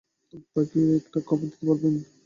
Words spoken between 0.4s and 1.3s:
তাকে কি একটা